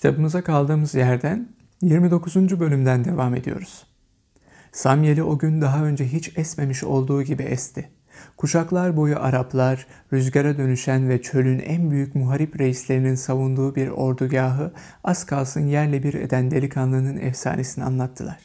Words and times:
Kitabımıza 0.00 0.44
kaldığımız 0.44 0.94
yerden 0.94 1.48
29. 1.82 2.60
bölümden 2.60 3.04
devam 3.04 3.34
ediyoruz. 3.34 3.86
Samyeli 4.72 5.22
o 5.22 5.38
gün 5.38 5.60
daha 5.60 5.84
önce 5.84 6.06
hiç 6.06 6.38
esmemiş 6.38 6.84
olduğu 6.84 7.22
gibi 7.22 7.42
esti. 7.42 7.90
Kuşaklar 8.36 8.96
boyu 8.96 9.18
Araplar, 9.18 9.86
rüzgara 10.12 10.58
dönüşen 10.58 11.08
ve 11.08 11.22
çölün 11.22 11.58
en 11.58 11.90
büyük 11.90 12.14
muharip 12.14 12.60
reislerinin 12.60 13.14
savunduğu 13.14 13.74
bir 13.74 13.88
ordugahı 13.88 14.72
az 15.04 15.26
kalsın 15.26 15.66
yerle 15.66 16.02
bir 16.02 16.14
eden 16.14 16.50
delikanlının 16.50 17.16
efsanesini 17.16 17.84
anlattılar. 17.84 18.40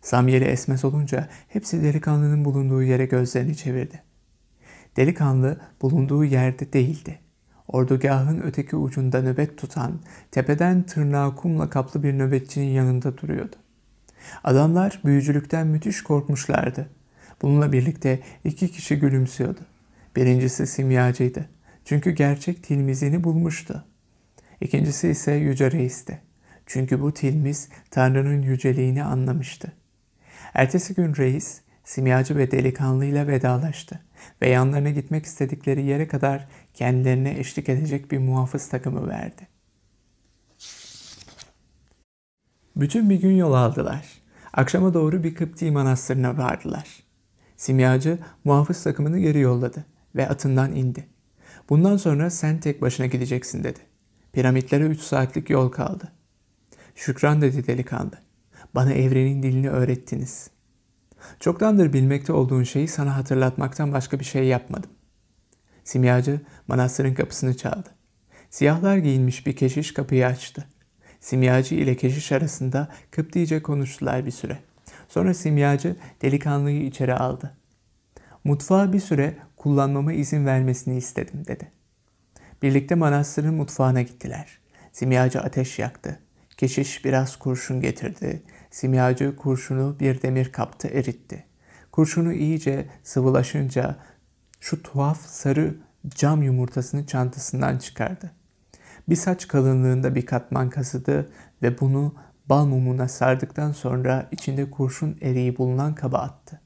Samyeli 0.00 0.44
esmez 0.44 0.84
olunca 0.84 1.28
hepsi 1.48 1.82
delikanlının 1.82 2.44
bulunduğu 2.44 2.82
yere 2.82 3.06
gözlerini 3.06 3.56
çevirdi. 3.56 4.02
Delikanlı 4.96 5.60
bulunduğu 5.82 6.24
yerde 6.24 6.72
değildi. 6.72 7.21
Ordugahın 7.72 8.40
öteki 8.40 8.76
ucunda 8.76 9.22
nöbet 9.22 9.58
tutan, 9.58 10.00
tepeden 10.30 10.82
tırnağa 10.82 11.34
kumla 11.34 11.70
kaplı 11.70 12.02
bir 12.02 12.18
nöbetçinin 12.18 12.70
yanında 12.70 13.18
duruyordu. 13.18 13.56
Adamlar 14.44 15.00
büyücülükten 15.04 15.66
müthiş 15.66 16.02
korkmuşlardı. 16.02 16.88
Bununla 17.42 17.72
birlikte 17.72 18.20
iki 18.44 18.72
kişi 18.72 18.98
gülümsüyordu. 18.98 19.60
Birincisi 20.16 20.66
simyacıydı. 20.66 21.48
Çünkü 21.84 22.10
gerçek 22.10 22.62
tilmizini 22.62 23.24
bulmuştu. 23.24 23.84
İkincisi 24.60 25.08
ise 25.08 25.32
Yüce 25.32 25.70
Reis'ti. 25.70 26.20
Çünkü 26.66 27.00
bu 27.00 27.14
tilmiz 27.14 27.68
Tanrı'nın 27.90 28.42
yüceliğini 28.42 29.04
anlamıştı. 29.04 29.72
Ertesi 30.54 30.94
gün 30.94 31.16
reis, 31.16 31.60
simyacı 31.84 32.36
ve 32.36 32.50
delikanlıyla 32.50 33.26
vedalaştı 33.26 34.00
ve 34.42 34.48
yanlarına 34.48 34.90
gitmek 34.90 35.26
istedikleri 35.26 35.84
yere 35.84 36.08
kadar 36.08 36.48
kendilerine 36.74 37.38
eşlik 37.38 37.68
edecek 37.68 38.10
bir 38.10 38.18
muhafız 38.18 38.68
takımı 38.68 39.08
verdi. 39.08 39.48
Bütün 42.76 43.10
bir 43.10 43.20
gün 43.20 43.36
yol 43.36 43.52
aldılar. 43.52 44.22
Akşama 44.52 44.94
doğru 44.94 45.24
bir 45.24 45.34
Kıpti 45.34 45.70
manastırına 45.70 46.38
vardılar. 46.38 47.02
Simyacı 47.56 48.18
muhafız 48.44 48.82
takımını 48.82 49.18
geri 49.18 49.38
yolladı 49.38 49.84
ve 50.16 50.28
atından 50.28 50.76
indi. 50.76 51.06
Bundan 51.68 51.96
sonra 51.96 52.30
sen 52.30 52.60
tek 52.60 52.82
başına 52.82 53.06
gideceksin 53.06 53.64
dedi. 53.64 53.78
Piramitlere 54.32 54.84
üç 54.84 55.00
saatlik 55.00 55.50
yol 55.50 55.68
kaldı. 55.68 56.12
Şükran 56.94 57.42
dedi 57.42 57.66
delikanlı. 57.66 58.18
Bana 58.74 58.92
evrenin 58.92 59.42
dilini 59.42 59.70
öğrettiniz. 59.70 60.50
Çoktandır 61.40 61.92
bilmekte 61.92 62.32
olduğun 62.32 62.62
şeyi 62.62 62.88
sana 62.88 63.16
hatırlatmaktan 63.16 63.92
başka 63.92 64.20
bir 64.20 64.24
şey 64.24 64.44
yapmadım. 64.44 64.90
Simyacı 65.84 66.40
manastırın 66.68 67.14
kapısını 67.14 67.56
çaldı. 67.56 67.88
Siyahlar 68.50 68.96
giyinmiş 68.96 69.46
bir 69.46 69.56
keşiş 69.56 69.94
kapıyı 69.94 70.26
açtı. 70.26 70.66
Simyacı 71.20 71.74
ile 71.74 71.96
keşiş 71.96 72.32
arasında 72.32 72.88
Kıptice 73.10 73.62
konuştular 73.62 74.26
bir 74.26 74.30
süre. 74.30 74.58
Sonra 75.08 75.34
simyacı 75.34 75.96
delikanlıyı 76.22 76.86
içeri 76.86 77.14
aldı. 77.14 77.56
Mutfağa 78.44 78.92
bir 78.92 79.00
süre 79.00 79.36
kullanmama 79.56 80.12
izin 80.12 80.46
vermesini 80.46 80.96
istedim 80.96 81.44
dedi. 81.46 81.72
Birlikte 82.62 82.94
manastırın 82.94 83.54
mutfağına 83.54 84.02
gittiler. 84.02 84.58
Simyacı 84.92 85.40
ateş 85.40 85.78
yaktı. 85.78 86.18
Keşiş 86.62 87.04
biraz 87.04 87.36
kurşun 87.36 87.80
getirdi. 87.80 88.42
Simyacı 88.70 89.36
kurşunu 89.36 89.96
bir 90.00 90.22
demir 90.22 90.52
kapta 90.52 90.88
eritti. 90.88 91.44
Kurşunu 91.92 92.32
iyice 92.32 92.86
sıvılaşınca 93.02 93.96
şu 94.60 94.82
tuhaf 94.82 95.26
sarı 95.26 95.74
cam 96.08 96.42
yumurtasını 96.42 97.06
çantasından 97.06 97.78
çıkardı. 97.78 98.30
Bir 99.08 99.16
saç 99.16 99.48
kalınlığında 99.48 100.14
bir 100.14 100.26
katman 100.26 100.70
kazıdı 100.70 101.32
ve 101.62 101.80
bunu 101.80 102.14
bal 102.46 102.66
mumuna 102.66 103.08
sardıktan 103.08 103.72
sonra 103.72 104.28
içinde 104.32 104.70
kurşun 104.70 105.18
eriği 105.20 105.58
bulunan 105.58 105.94
kaba 105.94 106.18
attı. 106.18 106.60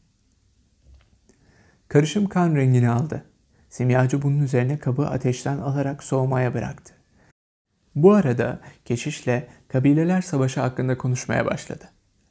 Karışım 1.89 2.29
kan 2.29 2.55
rengini 2.55 2.91
aldı. 2.91 3.25
Simyacı 3.71 4.23
bunun 4.23 4.43
üzerine 4.43 4.79
kabı 4.79 5.07
ateşten 5.07 5.59
alarak 5.59 6.03
soğumaya 6.03 6.55
bıraktı. 6.55 6.96
Bu 7.97 8.13
arada 8.13 8.61
keşişle 8.85 9.49
kabileler 9.69 10.23
savaşı 10.23 10.61
hakkında 10.61 10.99
konuşmaya 10.99 11.47
başladı. 11.47 11.85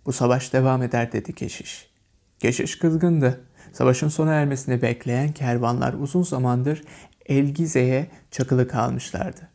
Bu 0.06 0.14
savaş 0.14 0.54
devam 0.54 0.84
eder 0.84 1.12
dedi 1.12 1.36
keşiş. 1.36 1.90
Keşiş 2.40 2.80
kızgındı. 2.80 3.42
Savaşın 3.74 4.10
sona 4.10 4.34
ermesini 4.34 4.82
bekleyen 4.82 5.32
kervanlar 5.32 5.94
uzun 5.94 6.24
zamandır 6.24 6.84
Elgize'ye 7.26 8.08
çakılı 8.32 8.68
kalmışlardı. 8.68 9.50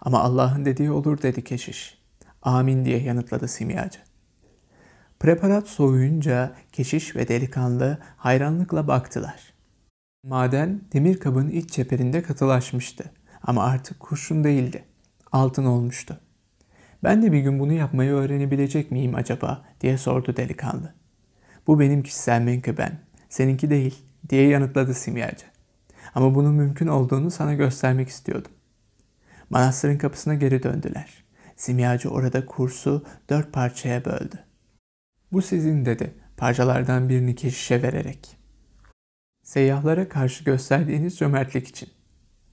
Ama 0.00 0.20
Allah'ın 0.20 0.64
dediği 0.64 0.90
olur 0.90 1.22
dedi 1.22 1.44
keşiş. 1.44 1.98
Amin 2.42 2.84
diye 2.84 3.02
yanıtladı 3.02 3.48
simyacı. 3.48 3.98
Preparat 5.20 5.68
soğuyunca 5.68 6.52
keşiş 6.72 7.16
ve 7.16 7.28
delikanlı 7.28 7.98
hayranlıkla 8.16 8.88
baktılar. 8.88 9.54
Maden 10.24 10.80
demir 10.92 11.20
kabın 11.20 11.48
iç 11.48 11.70
çeperinde 11.70 12.22
katılaşmıştı 12.22 13.12
ama 13.42 13.64
artık 13.64 14.00
kurşun 14.00 14.44
değildi. 14.44 14.84
Altın 15.36 15.64
olmuştu. 15.64 16.20
Ben 17.04 17.22
de 17.22 17.32
bir 17.32 17.40
gün 17.40 17.58
bunu 17.58 17.72
yapmayı 17.72 18.10
öğrenebilecek 18.10 18.90
miyim 18.90 19.14
acaba 19.14 19.64
diye 19.80 19.98
sordu 19.98 20.36
delikanlı. 20.36 20.94
Bu 21.66 21.80
benim 21.80 22.02
kişisel 22.02 22.40
menkıben, 22.40 22.98
seninki 23.28 23.70
değil 23.70 24.04
diye 24.28 24.48
yanıtladı 24.48 24.94
simyacı. 24.94 25.46
Ama 26.14 26.34
bunun 26.34 26.54
mümkün 26.54 26.86
olduğunu 26.86 27.30
sana 27.30 27.54
göstermek 27.54 28.08
istiyordum. 28.08 28.52
Manastırın 29.50 29.98
kapısına 29.98 30.34
geri 30.34 30.62
döndüler. 30.62 31.24
Simyacı 31.56 32.10
orada 32.10 32.46
kursu 32.46 33.04
dört 33.30 33.52
parçaya 33.52 34.04
böldü. 34.04 34.38
Bu 35.32 35.42
sizin 35.42 35.84
dedi 35.84 36.14
parçalardan 36.36 37.08
birini 37.08 37.34
keşişe 37.34 37.82
vererek. 37.82 38.36
Seyyahlara 39.42 40.08
karşı 40.08 40.44
gösterdiğiniz 40.44 41.18
cömertlik 41.18 41.68
için. 41.68 41.95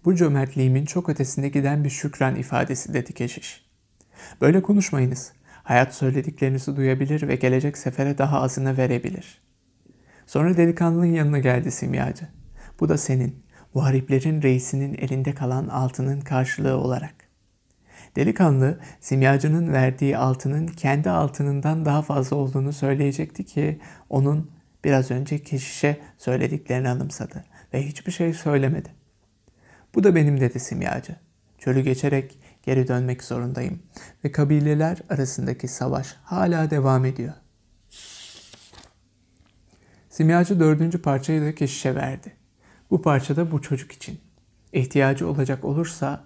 Bu 0.06 0.16
cömertliğimin 0.16 0.86
çok 0.86 1.10
ötesinde 1.10 1.50
giden 1.50 1.84
bir 1.84 1.90
şükran 1.90 2.36
ifadesi 2.36 2.94
dedi 2.94 3.14
keşiş. 3.14 3.66
Böyle 4.42 4.62
konuşmayınız. 4.62 5.34
Hayat 5.64 5.96
söylediklerinizi 5.96 6.76
duyabilir 6.76 7.28
ve 7.28 7.36
gelecek 7.36 7.78
sefere 7.78 8.18
daha 8.18 8.42
azını 8.42 8.78
verebilir. 8.78 9.42
Sonra 10.26 10.58
delikanlının 10.58 11.14
yanına 11.14 11.40
geldi 11.40 11.72
simyacı. 11.72 12.28
Bu 12.80 12.90
da 12.90 12.98
senin, 12.98 13.44
muhariplerin 13.74 14.42
reisinin 14.42 14.94
elinde 14.94 15.36
kalan 15.36 15.68
altının 15.68 16.22
karşılığı 16.22 16.78
olarak. 16.78 17.14
Delikanlı 18.16 18.80
simyacının 19.00 19.74
verdiği 19.74 20.18
altının 20.18 20.68
kendi 20.68 21.10
altınından 21.10 21.86
daha 21.86 22.02
fazla 22.02 22.36
olduğunu 22.36 22.74
söyleyecekti 22.74 23.46
ki 23.46 23.80
onun 24.10 24.52
biraz 24.84 25.12
önce 25.12 25.40
keşişe 25.40 25.98
söylediklerini 26.18 26.90
anımsadı 26.90 27.46
ve 27.74 27.88
hiçbir 27.88 28.12
şey 28.12 28.34
söylemedi. 28.34 29.03
Bu 29.96 30.04
da 30.04 30.16
benim 30.16 30.40
dedi 30.40 30.60
simyacı. 30.60 31.16
Çölü 31.58 31.82
geçerek 31.82 32.40
geri 32.64 32.88
dönmek 32.88 33.24
zorundayım 33.24 33.80
ve 34.24 34.32
kabileler 34.32 34.98
arasındaki 35.10 35.68
savaş 35.68 36.16
hala 36.24 36.70
devam 36.70 37.06
ediyor. 37.06 37.34
Simyacı 40.10 40.60
dördüncü 40.60 41.02
parçayı 41.02 41.42
da 41.42 41.56
keşişe 41.56 41.96
verdi. 41.96 42.34
Bu 42.92 43.02
parça 43.02 43.36
da 43.36 43.52
bu 43.52 43.62
çocuk 43.62 43.92
için. 43.92 44.20
İhtiyacı 44.74 45.28
olacak 45.28 45.66
olursa 45.66 46.24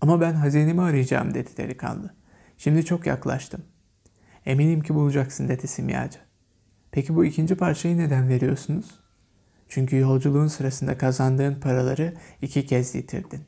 ama 0.00 0.20
ben 0.20 0.32
hazinemi 0.32 0.82
arayacağım 0.82 1.34
dedi 1.34 1.56
delikanlı. 1.56 2.14
Şimdi 2.58 2.84
çok 2.84 3.06
yaklaştım. 3.06 3.62
Eminim 4.46 4.80
ki 4.82 4.94
bulacaksın 4.94 5.48
dedi 5.48 5.66
simyacı. 5.68 6.18
Peki 6.90 7.16
bu 7.16 7.24
ikinci 7.24 7.54
parçayı 7.54 7.98
neden 7.98 8.28
veriyorsunuz? 8.28 9.00
Çünkü 9.70 9.96
yolculuğun 9.96 10.46
sırasında 10.46 10.98
kazandığın 10.98 11.54
paraları 11.54 12.14
iki 12.42 12.66
kez 12.66 12.94
yitirdin. 12.94 13.40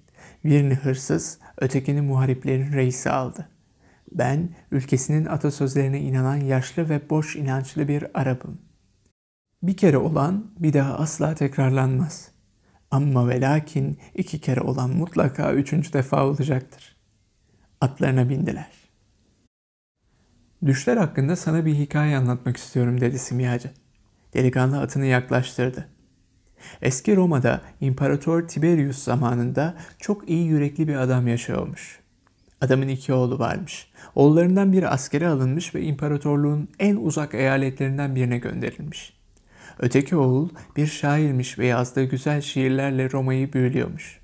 Birini 0.44 0.74
hırsız, 0.74 1.38
ötekini 1.58 2.00
muhariplerin 2.00 2.72
reisi 2.72 3.10
aldı. 3.10 3.48
Ben 4.12 4.48
ülkesinin 4.70 5.26
atasözlerine 5.26 6.00
inanan 6.00 6.36
yaşlı 6.36 6.88
ve 6.88 7.10
boş 7.10 7.36
inançlı 7.36 7.88
bir 7.88 8.04
Arap'ım. 8.14 8.58
Bir 9.62 9.76
kere 9.76 9.98
olan 9.98 10.50
bir 10.58 10.72
daha 10.72 10.94
asla 10.94 11.34
tekrarlanmaz. 11.34 12.30
Ama 12.90 13.28
ve 13.28 13.40
lakin 13.40 13.98
iki 14.14 14.40
kere 14.40 14.60
olan 14.60 14.90
mutlaka 14.90 15.52
üçüncü 15.52 15.92
defa 15.92 16.26
olacaktır. 16.26 16.96
Atlarına 17.80 18.28
bindiler. 18.28 18.70
Düşler 20.66 20.96
hakkında 20.96 21.36
sana 21.36 21.66
bir 21.66 21.74
hikaye 21.74 22.16
anlatmak 22.16 22.56
istiyorum 22.56 23.00
dedi 23.00 23.18
simyacı. 23.18 23.70
Delikanlı 24.34 24.80
atını 24.80 25.06
yaklaştırdı. 25.06 25.91
Eski 26.82 27.16
Roma'da 27.16 27.60
İmparator 27.80 28.48
Tiberius 28.48 28.98
zamanında 28.98 29.74
çok 29.98 30.28
iyi 30.28 30.46
yürekli 30.46 30.88
bir 30.88 30.94
adam 30.94 31.28
yaşıyormuş. 31.28 31.98
Adamın 32.60 32.88
iki 32.88 33.12
oğlu 33.12 33.38
varmış. 33.38 33.90
Oğullarından 34.14 34.72
biri 34.72 34.88
askere 34.88 35.28
alınmış 35.28 35.74
ve 35.74 35.82
imparatorluğun 35.82 36.68
en 36.78 36.96
uzak 36.96 37.34
eyaletlerinden 37.34 38.14
birine 38.14 38.38
gönderilmiş. 38.38 39.12
Öteki 39.78 40.16
oğul 40.16 40.48
bir 40.76 40.86
şairmiş 40.86 41.58
ve 41.58 41.66
yazdığı 41.66 42.04
güzel 42.04 42.40
şiirlerle 42.40 43.10
Roma'yı 43.10 43.52
büyülüyormuş. 43.52 44.20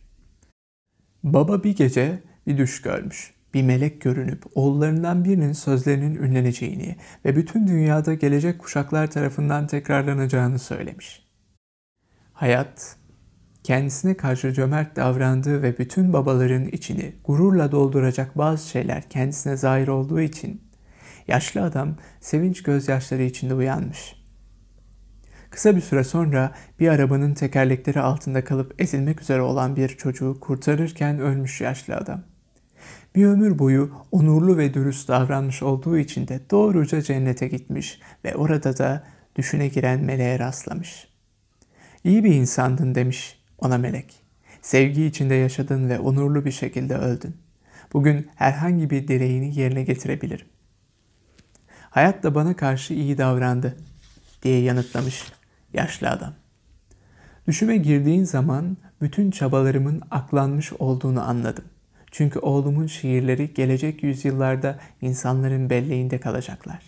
Baba 1.23 1.65
bir 1.65 1.77
gece 1.77 2.23
bir 2.47 2.59
düş 2.59 2.83
görmüş. 2.83 3.35
bir 3.55 3.63
melek 3.63 4.01
görünüp 4.01 4.45
oğullarından 4.55 5.25
birinin 5.25 5.53
sözlerinin 5.53 6.17
ünleneceğini 6.17 6.97
ve 7.25 7.37
bütün 7.37 7.69
dünyada 7.69 8.15
gelecek 8.15 8.59
kuşaklar 8.59 9.11
tarafından 9.11 9.67
tekrarlanacağını 9.67 10.59
söylemiş. 10.59 11.28
Hayat, 12.39 12.97
kendisine 13.65 14.17
karşı 14.17 14.53
cömert 14.53 14.97
davrandığı 14.97 15.63
ve 15.63 15.79
bütün 15.79 16.13
babaların 16.13 16.69
içini 16.69 17.15
gururla 17.25 17.73
dolduracak 17.73 18.39
bazı 18.39 18.69
şeyler 18.69 19.09
kendisine 19.11 19.57
zahir 19.57 19.89
olduğu 19.89 20.21
için 20.21 20.63
yaşlı 21.29 21.63
adam 21.63 21.97
sevinç 22.21 22.63
gözyaşları 22.63 23.23
içinde 23.23 23.55
uyanmış. 23.55 24.15
Kısa 25.51 25.77
bir 25.77 25.81
süre 25.81 26.05
sonra 26.05 26.53
bir 26.81 26.89
arabanın 26.89 27.35
tekerlekleri 27.35 28.01
altında 28.01 28.45
kalıp 28.45 28.81
ezilmek 28.81 29.23
üzere 29.23 29.41
olan 29.41 29.77
bir 29.77 29.89
çocuğu 29.89 30.41
kurtarırken 30.41 31.19
ölmüş 31.19 31.61
yaşlı 31.61 31.97
adam. 31.97 32.23
Bir 33.15 33.27
ömür 33.27 33.59
boyu 33.59 33.91
onurlu 34.13 34.59
ve 34.59 34.75
dürüst 34.75 35.09
davranmış 35.09 35.63
olduğu 35.63 35.99
için 35.99 36.29
de 36.29 36.41
doğruca 36.51 37.03
cennete 37.03 37.49
gitmiş 37.49 38.01
ve 38.25 38.35
orada 38.37 38.79
da 38.79 39.05
düşüne 39.37 39.69
giren 39.69 40.05
meleğe 40.05 40.39
rastlamış. 40.39 41.18
İyi 42.09 42.25
bir 42.25 42.35
insandın 42.35 42.95
demiş 42.95 43.39
ona 43.59 43.79
melek. 43.79 44.15
Sevgi 44.63 45.05
içinde 45.05 45.35
yaşadın 45.35 45.89
ve 45.89 45.99
onurlu 45.99 46.45
bir 46.45 46.51
şekilde 46.51 46.97
öldün. 46.97 47.37
Bugün 47.93 48.29
herhangi 48.35 48.91
bir 48.91 49.09
dileğini 49.09 49.61
yerine 49.61 49.83
getirebilirim. 49.83 50.47
Hayat 51.91 52.23
da 52.23 52.35
bana 52.35 52.57
karşı 52.57 52.95
iyi 52.95 53.19
davrandı 53.19 53.77
diye 54.43 54.63
yanıtlamış 54.63 55.25
yaşlı 55.73 56.11
adam. 56.11 56.35
Düşüme 57.49 57.77
girdiğin 57.77 58.25
zaman 58.25 58.77
bütün 59.01 59.31
çabalarımın 59.31 60.03
aklanmış 60.11 60.73
olduğunu 60.73 61.29
anladım. 61.29 61.65
Çünkü 62.11 62.39
oğlumun 62.39 62.87
şiirleri 62.87 63.55
gelecek 63.55 64.03
yüzyıllarda 64.03 64.79
insanların 65.01 65.71
belleğinde 65.71 66.21
kalacaklar. 66.21 66.83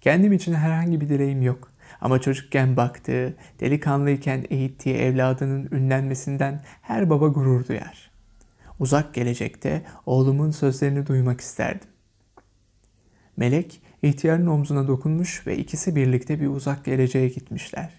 Kendim 0.00 0.32
için 0.32 0.54
herhangi 0.54 1.00
bir 1.00 1.08
dileğim 1.08 1.42
yok. 1.42 1.73
Ama 2.00 2.20
çocukken 2.20 2.76
baktığı, 2.76 3.36
delikanlıyken 3.60 4.44
eğittiği 4.50 4.94
evladının 4.94 5.68
ünlenmesinden 5.72 6.62
her 6.82 7.10
baba 7.10 7.28
gurur 7.28 7.68
duyar. 7.68 8.10
Uzak 8.78 9.14
gelecekte 9.14 9.82
oğlumun 10.06 10.50
sözlerini 10.50 11.06
duymak 11.06 11.40
isterdim. 11.40 11.88
Melek 13.36 13.82
ihtiyarın 14.02 14.46
omzuna 14.46 14.88
dokunmuş 14.88 15.46
ve 15.46 15.56
ikisi 15.56 15.96
birlikte 15.96 16.40
bir 16.40 16.46
uzak 16.46 16.84
geleceğe 16.84 17.28
gitmişler. 17.28 17.90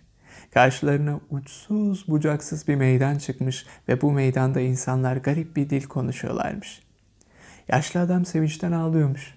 Karşılarına 0.53 1.19
uçsuz 1.29 2.07
bucaksız 2.07 2.67
bir 2.67 2.75
meydan 2.75 3.17
çıkmış 3.17 3.65
ve 3.87 4.01
bu 4.01 4.11
meydanda 4.11 4.59
insanlar 4.59 5.17
garip 5.17 5.55
bir 5.55 5.69
dil 5.69 5.83
konuşuyorlarmış. 5.83 6.81
Yaşlı 7.67 7.99
adam 7.99 8.25
sevinçten 8.25 8.71
ağlıyormuş. 8.71 9.34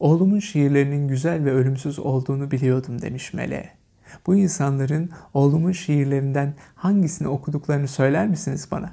Oğlumun 0.00 0.38
şiirlerinin 0.38 1.08
güzel 1.08 1.44
ve 1.44 1.52
ölümsüz 1.52 1.98
olduğunu 1.98 2.50
biliyordum 2.50 3.02
demiş 3.02 3.34
Mele. 3.34 3.70
Bu 4.26 4.34
insanların 4.34 5.10
oğlumun 5.34 5.72
şiirlerinden 5.72 6.54
hangisini 6.74 7.28
okuduklarını 7.28 7.88
söyler 7.88 8.28
misiniz 8.28 8.68
bana? 8.70 8.90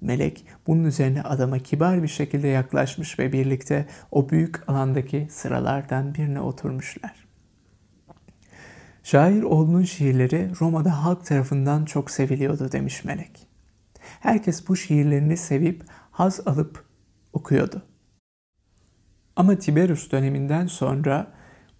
Melek 0.00 0.46
bunun 0.66 0.84
üzerine 0.84 1.22
adama 1.22 1.58
kibar 1.58 2.02
bir 2.02 2.08
şekilde 2.08 2.48
yaklaşmış 2.48 3.18
ve 3.18 3.32
birlikte 3.32 3.86
o 4.10 4.30
büyük 4.30 4.68
alandaki 4.68 5.26
sıralardan 5.30 6.14
birine 6.14 6.40
oturmuşlar. 6.40 7.28
Şair 9.02 9.42
oğlunun 9.42 9.82
şiirleri 9.82 10.50
Roma'da 10.60 11.04
halk 11.04 11.26
tarafından 11.26 11.84
çok 11.84 12.10
seviliyordu 12.10 12.72
demiş 12.72 13.04
Melek. 13.04 13.48
Herkes 14.20 14.68
bu 14.68 14.76
şiirlerini 14.76 15.36
sevip 15.36 15.84
haz 16.10 16.40
alıp 16.46 16.84
okuyordu. 17.32 17.82
Ama 19.38 19.58
Tiberius 19.58 20.12
döneminden 20.12 20.66
sonra 20.66 21.26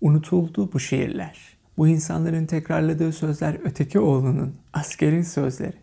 unutuldu 0.01 0.73
bu 0.73 0.81
şiirler. 0.81 1.39
Bu 1.79 1.89
insanların 1.89 2.47
tekrarladığı 2.47 3.13
sözler 3.13 3.57
öteki 3.65 3.99
oğlunun, 3.99 4.57
askerin 4.73 5.23
sözleri. 5.23 5.77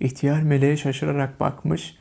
İhtiyar 0.00 0.42
meleğe 0.42 0.76
şaşırarak 0.76 1.40
bakmış, 1.40 1.96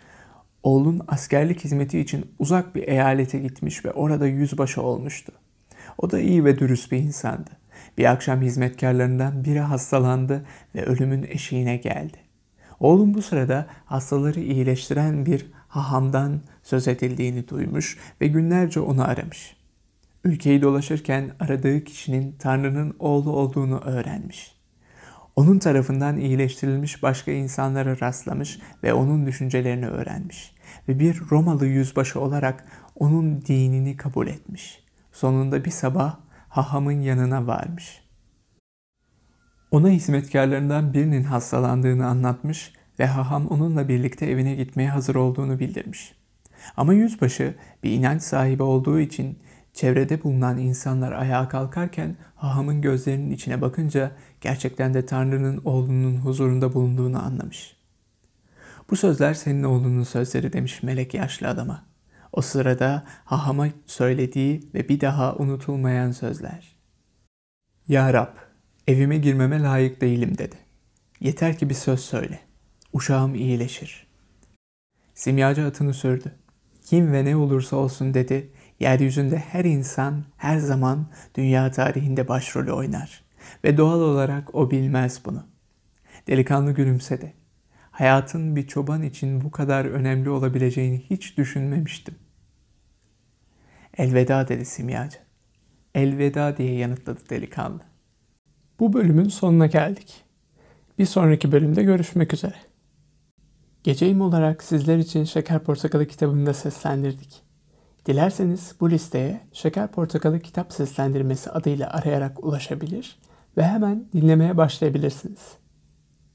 oğlun 0.63 1.01
askerlik 1.07 1.63
hizmeti 1.63 1.99
için 1.99 2.25
uzak 2.39 2.75
bir 2.75 2.87
eyalete 2.87 3.39
gitmiş 3.39 3.85
ve 3.85 3.91
orada 3.91 4.27
yüzbaşı 4.27 4.81
olmuştu. 4.81 5.33
O 5.97 6.11
da 6.11 6.19
iyi 6.19 6.45
ve 6.45 6.59
dürüst 6.59 6.91
bir 6.91 6.97
insandı. 6.97 7.51
Bir 7.97 8.11
akşam 8.11 8.41
hizmetkarlarından 8.41 9.43
biri 9.43 9.59
hastalandı 9.59 10.45
ve 10.75 10.85
ölümün 10.85 11.23
eşiğine 11.23 11.77
geldi. 11.77 12.17
Oğlum 12.79 13.13
bu 13.13 13.21
sırada 13.21 13.67
hastaları 13.85 14.39
iyileştiren 14.39 15.25
bir 15.25 15.45
hahamdan 15.75 16.41
söz 16.63 16.87
edildiğini 16.87 17.47
duymuş 17.47 17.97
ve 18.21 18.27
günlerce 18.27 18.79
onu 18.79 19.03
aramış. 19.03 19.55
Ülkeyi 20.23 20.61
dolaşırken 20.61 21.31
aradığı 21.39 21.83
kişinin 21.83 22.35
Tanrı'nın 22.39 22.95
oğlu 22.99 23.31
olduğunu 23.31 23.79
öğrenmiş. 23.79 24.55
Onun 25.35 25.59
tarafından 25.59 26.17
iyileştirilmiş 26.17 27.03
başka 27.03 27.31
insanlara 27.31 27.99
rastlamış 27.99 28.59
ve 28.83 28.93
onun 28.93 29.25
düşüncelerini 29.25 29.87
öğrenmiş. 29.87 30.55
Ve 30.87 30.99
bir 30.99 31.21
Romalı 31.31 31.65
yüzbaşı 31.65 32.19
olarak 32.19 32.65
onun 32.95 33.41
dinini 33.41 33.97
kabul 33.97 34.27
etmiş. 34.27 34.83
Sonunda 35.11 35.65
bir 35.65 35.71
sabah 35.71 36.15
hahamın 36.49 37.01
yanına 37.01 37.47
varmış. 37.47 38.03
Ona 39.71 39.89
hizmetkarlarından 39.89 40.93
birinin 40.93 41.23
hastalandığını 41.23 42.07
anlatmış 42.07 42.73
ve 42.99 43.05
haham 43.05 43.47
onunla 43.47 43.87
birlikte 43.87 44.25
evine 44.25 44.55
gitmeye 44.55 44.89
hazır 44.89 45.15
olduğunu 45.15 45.59
bildirmiş. 45.59 46.13
Ama 46.77 46.93
yüzbaşı 46.93 47.55
bir 47.83 47.91
inanç 47.91 48.21
sahibi 48.21 48.63
olduğu 48.63 48.99
için 48.99 49.39
çevrede 49.73 50.23
bulunan 50.23 50.57
insanlar 50.57 51.11
ayağa 51.11 51.49
kalkarken 51.49 52.15
hahamın 52.35 52.81
gözlerinin 52.81 53.31
içine 53.31 53.61
bakınca 53.61 54.11
gerçekten 54.41 54.93
de 54.93 55.05
Tanrı'nın 55.05 55.61
oğlunun 55.65 56.17
huzurunda 56.17 56.73
bulunduğunu 56.73 57.25
anlamış. 57.25 57.75
Bu 58.89 58.95
sözler 58.95 59.33
senin 59.33 59.63
oğlunun 59.63 60.03
sözleri 60.03 60.53
demiş 60.53 60.83
melek 60.83 61.13
yaşlı 61.13 61.47
adama. 61.47 61.85
O 62.31 62.41
sırada 62.41 63.03
hahama 63.25 63.67
söylediği 63.85 64.69
ve 64.73 64.89
bir 64.89 65.01
daha 65.01 65.35
unutulmayan 65.35 66.11
sözler. 66.11 66.75
Ya 67.87 68.13
Rab, 68.13 68.35
evime 68.87 69.17
girmeme 69.17 69.61
layık 69.61 70.01
değilim 70.01 70.37
dedi. 70.37 70.55
Yeter 71.19 71.57
ki 71.57 71.69
bir 71.69 71.75
söz 71.75 71.99
söyle. 71.99 72.39
Uşağım 72.93 73.35
iyileşir. 73.35 74.07
Simyacı 75.13 75.65
atını 75.65 75.93
sürdü. 75.93 76.31
Kim 76.85 77.13
ve 77.13 77.25
ne 77.25 77.35
olursa 77.35 77.75
olsun 77.75 78.13
dedi. 78.13 78.49
Yeryüzünde 78.79 79.37
her 79.37 79.65
insan 79.65 80.23
her 80.37 80.57
zaman 80.57 81.07
dünya 81.35 81.71
tarihinde 81.71 82.27
başrolü 82.27 82.71
oynar. 82.71 83.23
Ve 83.63 83.77
doğal 83.77 84.01
olarak 84.01 84.55
o 84.55 84.71
bilmez 84.71 85.21
bunu. 85.25 85.43
Delikanlı 86.27 86.71
gülümsedi. 86.71 87.33
Hayatın 87.91 88.55
bir 88.55 88.67
çoban 88.67 89.03
için 89.03 89.41
bu 89.41 89.51
kadar 89.51 89.85
önemli 89.85 90.29
olabileceğini 90.29 90.99
hiç 91.09 91.37
düşünmemiştim. 91.37 92.15
Elveda 93.97 94.47
dedi 94.47 94.65
simyacı. 94.65 95.17
Elveda 95.95 96.57
diye 96.57 96.75
yanıtladı 96.75 97.19
delikanlı. 97.29 97.81
Bu 98.79 98.93
bölümün 98.93 99.29
sonuna 99.29 99.65
geldik. 99.65 100.23
Bir 100.99 101.05
sonraki 101.05 101.51
bölümde 101.51 101.83
görüşmek 101.83 102.33
üzere. 102.33 102.72
Geceyim 103.83 104.21
olarak 104.21 104.63
sizler 104.63 104.97
için 104.97 105.23
Şeker 105.23 105.59
Portakalı 105.59 106.05
kitabını 106.05 106.45
da 106.45 106.53
seslendirdik. 106.53 107.41
Dilerseniz 108.05 108.75
bu 108.79 108.91
listeye 108.91 109.41
Şeker 109.53 109.91
Portakalı 109.91 110.39
kitap 110.39 110.73
seslendirmesi 110.73 111.49
adıyla 111.51 111.89
arayarak 111.89 112.45
ulaşabilir 112.45 113.19
ve 113.57 113.63
hemen 113.63 114.05
dinlemeye 114.13 114.57
başlayabilirsiniz. 114.57 115.39